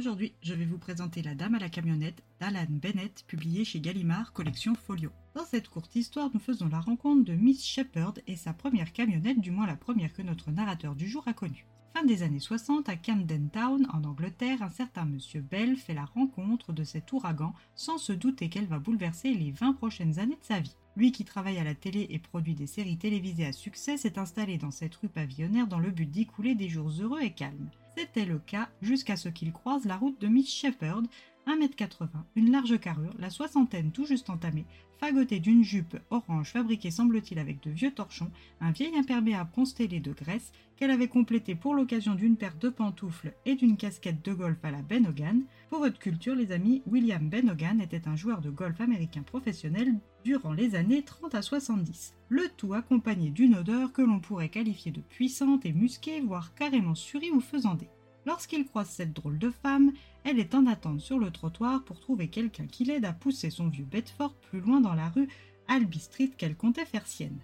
[0.00, 4.32] Aujourd'hui, je vais vous présenter La Dame à la camionnette d'Alan Bennett, publiée chez Gallimard,
[4.32, 5.10] collection Folio.
[5.34, 9.42] Dans cette courte histoire, nous faisons la rencontre de Miss Shepherd et sa première camionnette,
[9.42, 11.66] du moins la première que notre narrateur du jour a connue.
[11.94, 16.06] Fin des années 60, à Camden Town, en Angleterre, un certain monsieur Bell fait la
[16.06, 20.46] rencontre de cet ouragan sans se douter qu'elle va bouleverser les 20 prochaines années de
[20.46, 20.76] sa vie.
[20.96, 24.56] Lui qui travaille à la télé et produit des séries télévisées à succès s'est installé
[24.56, 27.68] dans cette rue pavillonnaire dans le but d'y couler des jours heureux et calmes.
[27.96, 31.06] C'était le cas jusqu'à ce qu'il croise la route de Miss Shepherd,
[31.46, 34.66] 1m80, une large carrure, la soixantaine tout juste entamée,
[34.98, 38.30] fagotée d'une jupe orange fabriquée semble-t-il avec de vieux torchons,
[38.60, 43.34] un vieil imperméable constellé de graisse qu'elle avait complété pour l'occasion d'une paire de pantoufles
[43.46, 45.42] et d'une casquette de golf à la Ben Hogan.
[45.68, 49.94] Pour votre culture, les amis, William Ben Hogan était un joueur de golf américain professionnel
[50.24, 52.14] durant les années 30 à 70.
[52.28, 56.94] Le tout accompagné d'une odeur que l'on pourrait qualifier de puissante et musquée, voire carrément
[56.94, 57.88] surie ou faisandée.
[58.26, 59.92] Lorsqu'il croise cette drôle de femme,
[60.24, 63.68] elle est en attente sur le trottoir pour trouver quelqu'un qui l'aide à pousser son
[63.68, 65.28] vieux Bedford plus loin dans la rue
[65.68, 67.40] Albi Street qu'elle comptait faire sienne.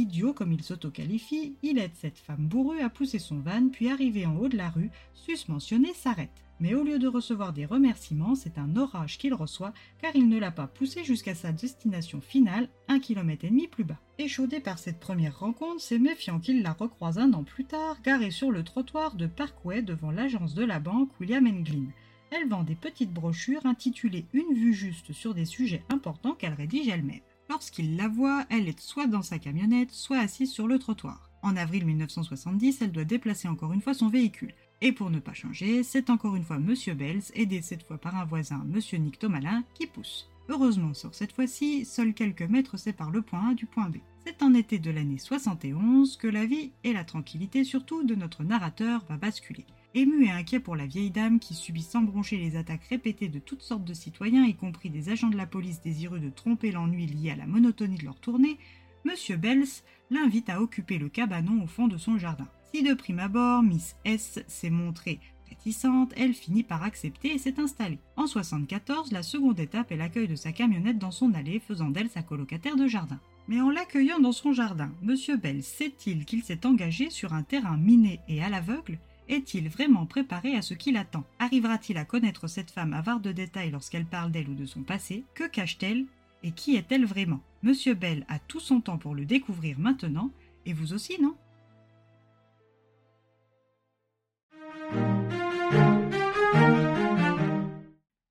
[0.00, 4.24] Idiot comme il s'auto-qualifie, il aide cette femme bourrue à pousser son van, puis arrivé
[4.24, 6.42] en haut de la rue, susmentionné s'arrête.
[6.58, 10.38] Mais au lieu de recevoir des remerciements, c'est un orage qu'il reçoit car il ne
[10.38, 14.00] l'a pas poussé jusqu'à sa destination finale, un kilomètre et demi plus bas.
[14.16, 18.30] Échaudé par cette première rencontre, c'est méfiant qu'il la recroise un an plus tard, garée
[18.30, 21.92] sur le trottoir de Parkway devant l'agence de la banque William Glynn.
[22.30, 26.88] Elle vend des petites brochures intitulées Une vue juste sur des sujets importants qu'elle rédige
[26.88, 27.20] elle-même.
[27.50, 31.32] Lorsqu'il la voit, elle est soit dans sa camionnette, soit assise sur le trottoir.
[31.42, 34.54] En avril 1970, elle doit déplacer encore une fois son véhicule.
[34.80, 38.14] Et pour ne pas changer, c'est encore une fois Monsieur Bells, aidé cette fois par
[38.14, 40.30] un voisin, Monsieur Nick Tomalin, qui pousse.
[40.48, 43.96] Heureusement, sur cette fois-ci, seuls quelques mètres séparent le point A du point B.
[44.24, 48.44] C'est en été de l'année 71 que la vie et la tranquillité surtout de notre
[48.44, 49.66] narrateur va basculer.
[49.92, 53.40] Ému et inquiet pour la vieille dame qui subit sans broncher les attaques répétées de
[53.40, 57.06] toutes sortes de citoyens, y compris des agents de la police désireux de tromper l'ennui
[57.06, 58.56] lié à la monotonie de leur tournée,
[59.04, 62.46] Monsieur Bells l'invite à occuper le cabanon au fond de son jardin.
[62.72, 65.18] Si de prime abord, Miss S s'est montrée
[65.48, 67.98] réticente, elle finit par accepter et s'est installée.
[68.14, 72.08] En 74, la seconde étape est l'accueil de sa camionnette dans son allée, faisant d'elle
[72.08, 73.18] sa colocataire de jardin.
[73.48, 77.76] Mais en l'accueillant dans son jardin, Monsieur Bell sait-il qu'il s'est engagé sur un terrain
[77.76, 79.00] miné et à l'aveugle?
[79.30, 83.70] Est-il vraiment préparé à ce qui l'attend Arrivera-t-il à connaître cette femme avare de détails
[83.70, 85.24] lorsqu'elle parle d'elle ou de son passé?
[85.34, 86.06] Que cache-t-elle?
[86.42, 87.40] Et qui est-elle vraiment?
[87.62, 90.30] Monsieur Bell a tout son temps pour le découvrir maintenant,
[90.66, 91.36] et vous aussi, non?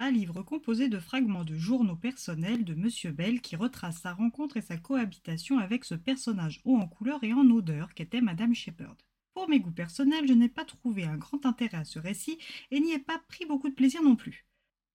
[0.00, 4.56] Un livre composé de fragments de journaux personnels de Monsieur Bell qui retrace sa rencontre
[4.56, 8.96] et sa cohabitation avec ce personnage haut en couleur et en odeur qu'était Madame Shepherd.
[9.38, 12.38] Pour mes goûts personnels, je n'ai pas trouvé un grand intérêt à ce récit
[12.72, 14.44] et n'y ai pas pris beaucoup de plaisir non plus.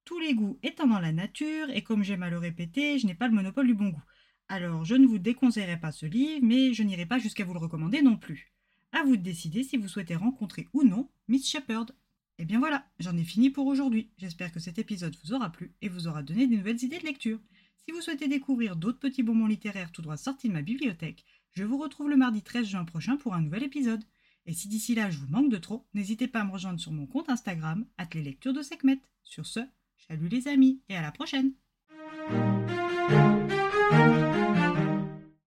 [0.04, 3.14] Tous les goûts étant dans la nature, et comme j'aime à le répéter, je n'ai
[3.14, 4.02] pas le monopole du bon goût.
[4.48, 7.58] Alors je ne vous déconseillerai pas ce livre, mais je n'irai pas jusqu'à vous le
[7.58, 8.52] recommander non plus.
[8.92, 11.92] À vous de décider si vous souhaitez rencontrer ou non Miss Shepherd.
[11.92, 14.10] Et eh bien voilà, j'en ai fini pour aujourd'hui.
[14.18, 17.06] J'espère que cet épisode vous aura plu et vous aura donné des nouvelles idées de
[17.06, 17.40] lecture.
[17.86, 21.64] Si vous souhaitez découvrir d'autres petits bonbons littéraires tout droit sortis de ma bibliothèque, je
[21.64, 24.04] vous retrouve le mardi 13 juin prochain pour un nouvel épisode.
[24.46, 26.92] Et si d'ici là je vous manque de trop, n'hésitez pas à me rejoindre sur
[26.92, 29.00] mon compte Instagram, les lectures de Sekhmet.
[29.22, 29.60] Sur ce,
[29.96, 31.52] salut les amis et à la prochaine!